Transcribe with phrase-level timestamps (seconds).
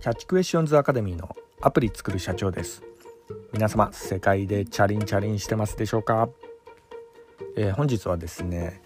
[0.00, 2.82] キャッチクエスチョンズアカデミーのアプリ作る社長です。
[3.52, 6.30] 皆様世界でチャリンチャリンしてますでしょうか、
[7.54, 8.80] えー、本日はですね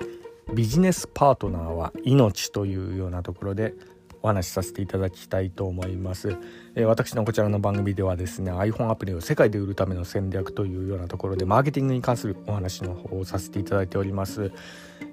[0.53, 3.75] ビジネスパートナーは命というようなところで
[4.23, 6.37] お話しさせていただきたいと思います、
[6.75, 14.51] えー、私のこちらの番組ではですね iPhone アプリを世界で売るための戦略というようなところでマーケティングに関するお話の方をさせていただいております、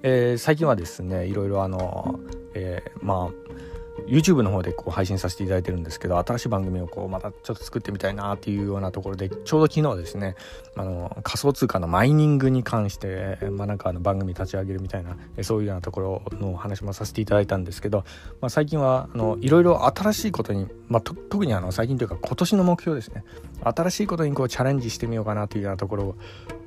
[0.01, 2.19] えー、最近はですねいろいろあの、
[2.55, 3.71] えまあ
[4.07, 10.35] YouTube の方でこう配信させていただいてるんですけど新しい番組をこうまたちょっと作ってみたいなっていうようなところでちょうど昨日ですね
[10.75, 18.03] あの仮想通貨のマイニングに関して、まあ、なんかあの番組立ち上げるみたいなそういうようなところのお話もさせていただいたんですけど、
[18.41, 19.09] まあ、最近は
[19.39, 23.23] いろいろ新しいことに、まあ、特にあの最近というか今年の目標ですね。
[23.63, 26.15] 新しいことにこうチャレンジしてみようかなというようなところ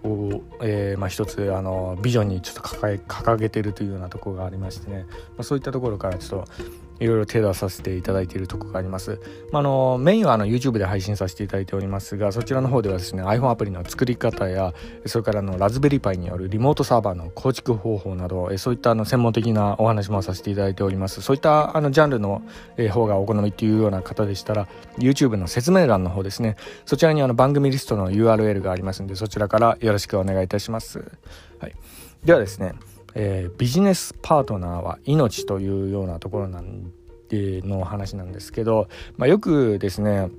[0.04, 6.52] を、えー、まあ、一つあのビジョンにちょっと掲げてるというようなところがありましてね、まあ、そういったところからちょっと
[7.00, 9.20] いろいろ手出させていただいているところがあります。
[9.50, 14.72] まあ、あのメインはあの YouTube で配信させていただいておりますがそちらの方ではですね iPhone アプリの作り方や
[15.06, 21.20] それからのラズベリーパイによるリモートサーバーの構築方法などそういったあの専門的なお話もさせていただいております。
[21.20, 22.42] そういったあのジャンルの
[22.90, 26.56] 方がお好みっていうような方でしたら YouTube の説明欄の方ですね。
[26.86, 30.98] そちらにあの番組リストの URL がありますのでそちらからよろろしくお願いいたします、
[31.58, 31.74] はい、
[32.24, 32.74] ではですね
[33.14, 36.90] えー、ビジネスパートナーは命というようなところなん
[37.28, 40.30] での話なんですけど、まあ、よくですね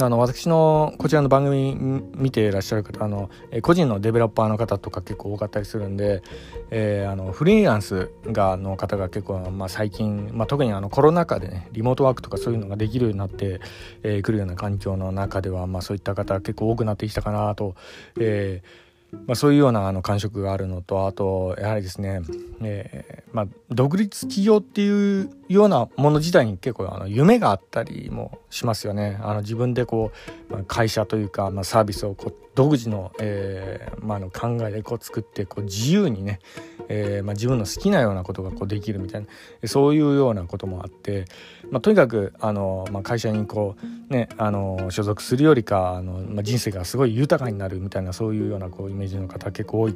[0.00, 1.74] あの私のこちらの番組
[2.14, 3.30] 見ていらっしゃる方あの
[3.62, 6.22] 個人のデベロッパーの方とか結構多かったりするんで、
[6.70, 13.62] えー、あのフリーランスがの方が結構、まあ、最近、まあ、特にあのコロナ禍でねリモートワークとかそういうのができるようになってく、
[14.04, 17.74] えー、るような環境の中では、まあ、そういった方結構多くなってきたかなと、
[18.20, 18.88] えー
[19.26, 22.20] まあ、そういうようなあの感触があるのとあとやはりですね、
[22.62, 29.16] えーまあ、独立企業っていうようなもの自体に結構あの夢があったりもしますよね。
[29.22, 30.10] あの自分でこ
[30.50, 36.40] う、会社というか、まあ、サービスをこう独自の,、えーまあ、の考えでこう作ってこう自由にね、
[36.88, 41.26] えーまあ、自分の好きなようなことがこうできるみたいなそういうようなこともあって、
[41.70, 43.76] まあ、とにかくあの、まあ、会社にこ
[44.10, 49.94] う、ね、あの所属するよりかあの、まあ、人生がすごい豊かになるみたいなそういうようなこうイメージの方結構多い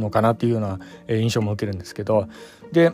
[0.00, 0.78] のかなっていうような
[1.08, 2.28] 印象も受けるんですけど
[2.72, 2.92] で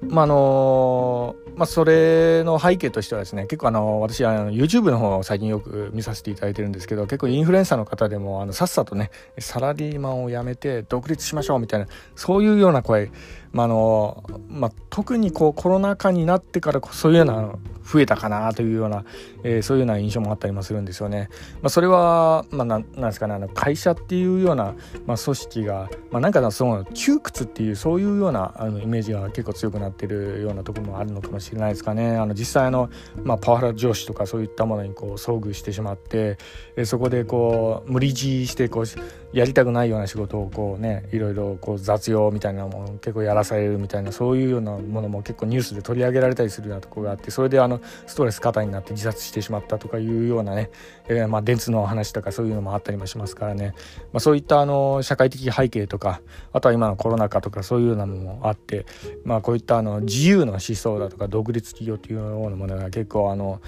[0.00, 13.10] まあのまあ、それの背景としてはですね結構あの私あの YouTube の方を最近よく見させていただいてるんですけど結構インフルエンサーの方でもあのさっさとねサラリーマンを辞めて独立しましょうみたいなそういうような声、
[13.52, 17.54] まあのまあ、特にこうコロナ禍になってからそういうような
[17.90, 19.04] 増えたかなというような、
[19.44, 21.30] えー、そういうような印象もあったりもするんですよね。
[21.62, 24.74] まあ、それは、まあ、なんですかねあの会社っていうような、
[25.06, 32.16] まあ、組織が、まあ、なんかその窮屈っていうそういうようなあのイメージが結構強くなってるようなところもあるのかもしれないですかね。
[32.16, 32.90] あの実際の、
[33.22, 36.36] まあ、パワハラ上司とかそういったものにこう遭遇してしまって、
[36.76, 38.86] えー、そこでこう無理強いしてこう
[39.32, 50.70] やりたくないような仕事をこうねいろいろこう雑用みたいなもの結構やらされるみたいなそういうようなものも結構ニュースで取り上げられたりするようなとこがあってそれであのストレス過多になって自殺してしまったとかいうようなね、
[51.08, 53.74] えー、まあ電通の話とかそういうのもあったりもしますからね、
[54.12, 56.22] まあ、そういったあの社会的背景とか
[56.52, 58.86] あとは今のコロナ禍とかそういうようなものもあって、
[59.24, 63.60] まあ、こういったあの自由の思想だとか独立企業というようなものが結構あの、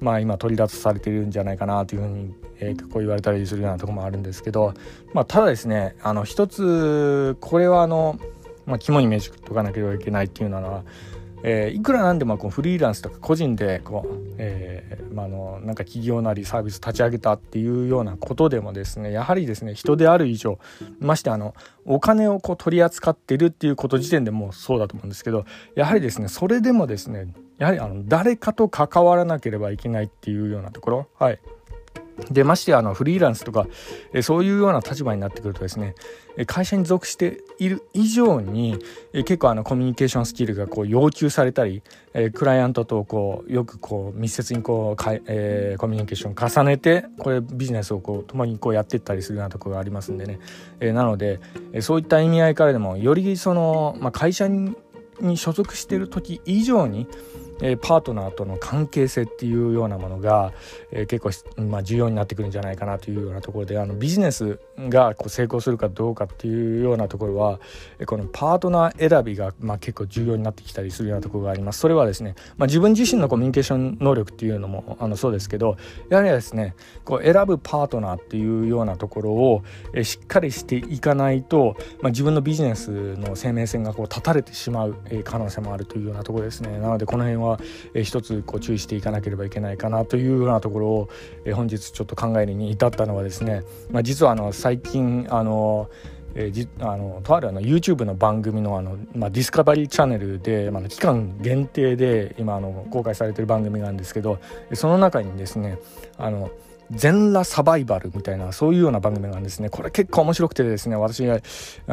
[0.00, 4.74] まあ、今取り出されてるんじゃないかなというふうに、えー、結構言われたりするようなとこもあるんですけど、
[5.16, 8.20] まあ、ただですねあの一つこれはあの、
[8.66, 10.84] まあ、肝に銘じとかなければいけないっていうのは
[11.42, 20.58] えー、いくらなんでもこうフリーランスとか個人でこう、えーまあの、なんか企業なりサービス立ち上げたっていうようなことでもですねやはりですね人である以上
[20.98, 21.54] ましてあの
[21.84, 25.44] お金をこう取り扱ってるっていうこと時点でもうそうだと思うんですけど
[25.74, 27.28] やはりですねそれでもですね
[27.58, 31.38] やはりあの誰かと関わらなければいけないっていうようなところはい。
[32.30, 33.66] でましてあのフリーランスとか
[34.12, 35.94] えそういうような立場になってくるとですね
[36.46, 38.78] 会社に属している以上に
[39.12, 41.82] え結構あのコミュニケーションスキルがこう要求されたり
[42.14, 50.38] えクライアントとこうよくこう密接にこうか、えー、コミュニケーション重ねてこれビジネスをこう共にこうやっていったりするようなところがありますんでね、
[50.80, 51.40] えなので
[51.72, 57.06] えそういった意味合いからでもよりその、まあ、会社に所属している時以上に
[57.62, 60.52] え、パートナーとの関係性っていうようなものが、
[60.90, 61.22] え、結
[61.56, 67.60] 構、まあ、重要になってくるんじゃないかなというようなところであのビジネスがこう成功するかどうかっていうようなところは、
[68.06, 71.80] このパートナー選びが、まあ、結構重要になってきたりするようなところがあります。
[71.80, 75.76] それはですね、まあ、自分自身のコミュニケーション能力っていうのもあのそうですけど
[76.08, 76.74] やはりですね
[77.04, 79.62] こう選ぶパートナーっていうようなところを、
[79.94, 86.78] え、しっかりしていかないと、まあ、自分のビジネスの生命線がこう断たれてしまう、え、可能性もあるというようなところですね。
[86.78, 87.60] なのでこの辺はは、
[87.94, 91.08] えー、一つこう注意していかなければいけないかなというようなところを、
[91.44, 95.88] え、本日ちょっと考えるに至ったのはですね、まあ、実はあの最近あの
[96.38, 104.38] えー、じあのとあるあの YouTube の番組のあの、まあ、ディスカバリーチャンネルで、まあ、期間限定で今あの公開されてる番組なんですけど
[104.74, 105.78] その中にですね
[106.18, 106.50] あの
[106.90, 109.70] 全裸サバイバルみたいなそういうような番組なんですね。
[109.70, 111.40] これ結構面白くてですね私が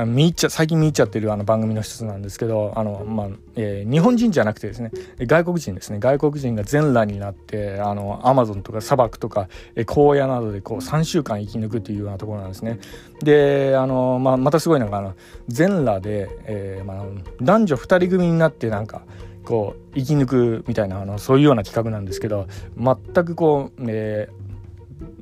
[0.06, 6.00] 見入っちゃ最近見入っちゃってるあの番組の一つなんですけどあの、まあえー、日本人じゃなくてですね外国人ですね。
[6.00, 12.80] 外国人が全裸になってあのアマゾンとか砂漠とか、え荒野などでこう3週間生き抜くっていうようなところなんですね。
[13.22, 15.16] であの、まあ、またすごいのがあの
[15.48, 17.06] 全裸で、えーまあ、
[17.42, 19.04] 男女2人組になってなんか
[19.44, 22.48] こう生き抜くみたいなあのそういうような企画なんですけど
[22.78, 24.43] 全くこう、えー、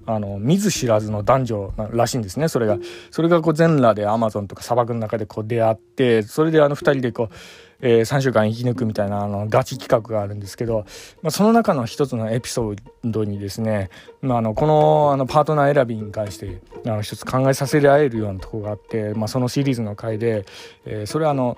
[0.05, 2.47] あの見ず知らずの男女らしいんですね。
[2.47, 2.77] それが
[3.11, 7.35] それがこう全裸でアマゾンとか砂漠の中でこう出会ってそれであの2人でこう、
[7.81, 10.85] えー、3週間生き抜くみたいなあのガチ企画があるんですけど、
[11.21, 13.89] まあ、その中の一つのエピソードにですね、
[14.21, 20.45] まあ、あのこのあのパートナー選びに関してあの一つ考えさせられるようなとこがあって、まあ、そのシリーズの回で、
[20.85, 21.55] えー、それはあの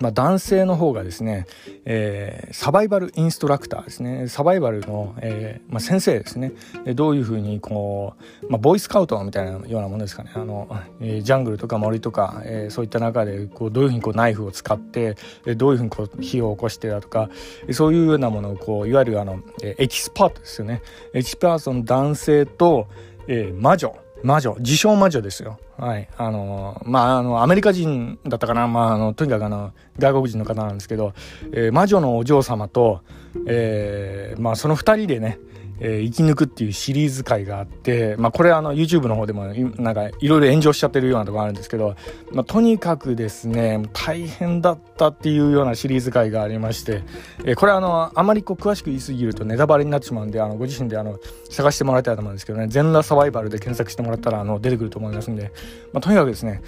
[0.00, 1.46] まあ、男性の方がですね、
[1.84, 4.28] えー、サバイバルインストラクターですね。
[4.28, 6.52] サバイバルの、えーまあ、先生ですね。
[6.94, 10.30] どういうふうにこう、まあ、ボーイスカウトみたいなようなものですかね。
[10.34, 10.68] あの、
[11.00, 15.16] えー、ジャングルとか森とか、え、そういった中でこうどういうふうにこうナイフを使って
[15.56, 17.30] どういうふうにこう火を起こしてだとか
[17.70, 20.82] そういうようなものをこういわゆるあのエキスパートですよね。
[21.12, 22.88] エキスパートの男性と、
[23.28, 24.03] え、魔女。
[24.24, 25.58] 魔女、自称魔女ですよ。
[25.76, 26.08] はい。
[26.16, 28.66] あの、まあ、あの、アメリカ人だったかな。
[28.66, 31.12] まあ、あの、とにかくあの、外国人の方なんですけど、
[31.52, 33.02] えー、魔女のお嬢様と、
[33.46, 35.38] えー、まあ、その2人でね、
[35.80, 41.96] えー、生き抜くっていうシリーズ回があって、まあ、これあの YouTube の方でもなんかいろいろ炎上しちゃってるようなとこあるんですけど、
[42.32, 47.02] まあ、とにかくですね大変だったっていうようなシリーズ回がありまして、
[47.44, 51.18] えー、これあのあまりこう詳しく言い過ぎるとネタバレになってしまうんであのご自身であの
[51.50, 55.52] 探してもらいたいと思うんですけどね全裸サバイバルで検索してもらったらあの出てくると思いますんで、
[55.92, 56.62] まあ、とにかくですね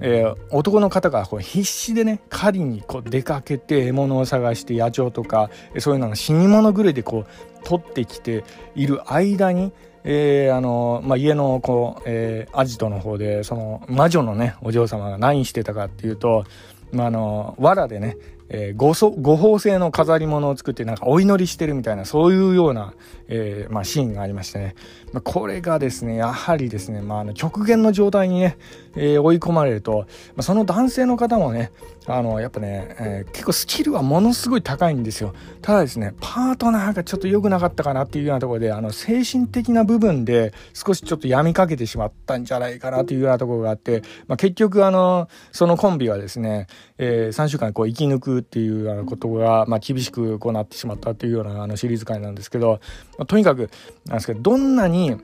[0.00, 9.72] えー、男の方がこう必死でね狩りにこう出かけて獲物を探して野鳥とかそういうのが死に物狂いでこう取ってきている間に、
[10.04, 16.44] えー、あのまあ、家のこう、えー、アジトの方でその魔女のねお嬢様が何してたかっていうと、
[16.92, 18.16] まあ、あの藁でね
[18.50, 22.94] えー、五五宝製の飾り物を作ってなんかお祈りしてるみたいなそういうような、
[23.28, 24.74] えーまあ、シーンがありましてね、
[25.12, 28.56] まあ、これがですねやはりですね、まあ、あの極限の状態にね、
[28.96, 31.72] えー、追い込まれると、まあ、その男性の方もね
[32.06, 35.34] あのやっぱね、えー、結構スキルはものすごい高いんですよ。
[35.60, 46.66] ただですねパートナーがちょっと良くなかったかなっていうようなところであの精神的な部分で少しちょっと闇かけてしまったんじゃないかなというようなところがあって、まあ、結局あのそのコンビはですね、
[46.96, 52.80] えー、3週間こう生き抜くっていうようなことが、まあ、厳しくこうなってしまったっていうようなあのシリーズ回なんですけど、
[53.18, 53.70] まあ、とにかく
[54.06, 55.16] なんですけどどんなに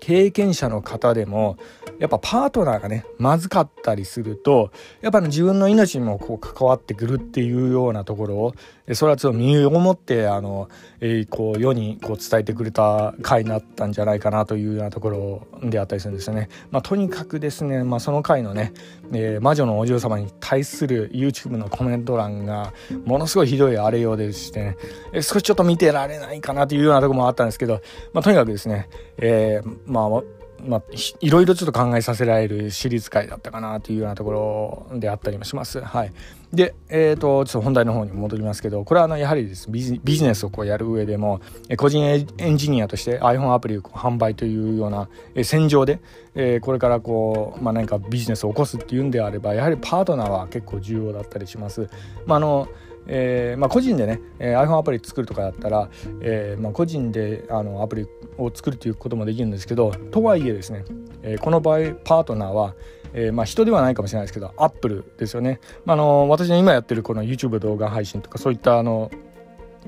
[0.00, 1.56] 経験者の方でも
[1.98, 4.70] やっぱパートナーがねまずかったりすると
[5.00, 8.54] やっぱ、自分の命にもこう関わってくるっていうようなところを
[8.94, 10.68] それはちょっと身をもってあの、
[11.00, 16.48] えー、こう世にこう伝えてくれた回になったんじゃないかなというようなところであったりするんですよね。
[16.70, 18.72] まあ、とにかくですね、まあ、その回のね、
[19.12, 22.72] えー、魔女のお嬢様に対する YouTube のコメント欄が
[23.04, 24.76] ものすごいひどい荒れようでしてね、
[25.12, 27.80] えー、少しちょっと見てられないかなというようなところもあったんですけど、
[28.12, 28.88] まあ、とにかくですね、
[29.18, 30.22] えー、まあ
[30.64, 30.82] まあ、
[31.20, 35.80] いろいろちょっと考えさせられる私立会だったかなというようなところであったりもします。
[35.80, 36.12] はい。
[36.52, 41.40] で、えっ、ー、と、ちょっと本題の方に戻りますけど、これはあの、やはりですビジビジネスをこうやる上でも、
[41.76, 45.08] 個人エンジニアとして iPhone アプリを販売というような、
[45.42, 46.00] 戦場で、
[46.34, 51.88] えー、これからこう、まあ、何かビジネスを起こすっていうんであれば、やはりパートナーは結構重要だったりします。
[52.26, 52.68] まあ、あの、
[53.08, 55.88] えーまあ、個人でね、えー、iPhone アプリ作るとかだったら、
[56.20, 58.06] えーまあ、個人であのアプリ
[58.38, 60.84] を作るということもできるんですけどとはいえですね、
[61.22, 62.74] えー、この場合パートナーは、
[63.12, 69.10] えーまあ、人ではないかもしれないですけどアップルですよね、まあ、あの私の今やってるこの YouTube 動画配信とかそういったあの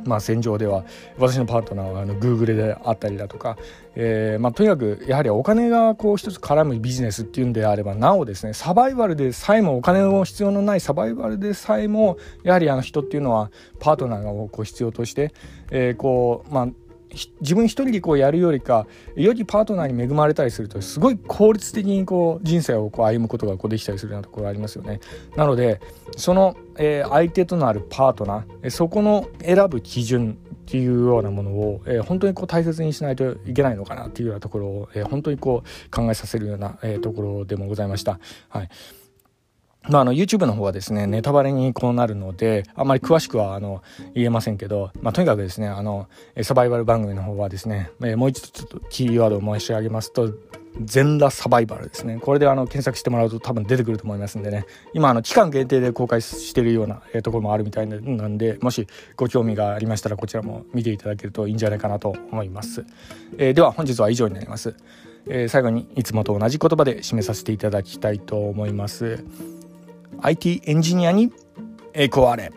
[0.05, 0.85] まあ、戦場では
[1.19, 3.57] 私のパートナーはあの Google であったりだとか、
[3.95, 15.33] えーまあ、とにかくやはりお金がこう一つ絡むビジネスっていうんであればなおですねサバイバルでさえもお金の必要のないサバイバルでさえもやはりあの人っていうのはパートナーをこう必要として、
[15.71, 16.69] えー、こうまあ
[17.41, 18.87] 自分一人でこうやるよりか
[19.17, 25.00] よりパートナーに恵まれたりするとすごい効率的にこう人生をこう歩むことがこうできたりするようなところがありますよね。
[25.37, 25.81] なので
[26.17, 30.38] その、えー、相手となるパートナーそこの選ぶ基準
[30.69, 38.21] っていうようなものを、えー、本当にこう大切にしないといけないのかなっていうようなところを、えー、本当にこう考えさせるような、えー、ところでもございました。
[38.49, 38.69] はい
[39.88, 43.83] まあ、あの YouTube の方はですねネタバレにこうなるのであんまり詳しくはあの
[44.14, 46.09] 言えませんけど、まあ、とにかくですねあの
[46.42, 50.33] サバイバル番組の方はですね、え、もう一度ちょっとキーワードを申し上げますと
[50.80, 52.18] 全裸サバイバルですね。
[52.21, 54.64] これであの検索してもらうと多分出てくると思いますんでね。
[54.92, 62.85] 今あの期間限定で公開してるような、え、ところもあるみたいなんでもしご興味がありましたらこちらも見ていただけるといいんじゃないかなと思います、
[63.38, 64.76] えー、では本日は以上になります、
[65.26, 69.25] え、最後にいつもと同じ言葉で締めさせていただきたいと思います。
[70.23, 71.33] IT エンジニアに
[71.95, 72.53] 栄光あれ。